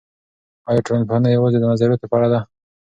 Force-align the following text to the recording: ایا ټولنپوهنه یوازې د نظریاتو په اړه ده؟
ایا 0.69 0.81
ټولنپوهنه 0.85 1.29
یوازې 1.29 1.57
د 1.59 1.65
نظریاتو 1.71 2.09
په 2.11 2.15
اړه 2.17 2.27
ده؟ 2.33 2.39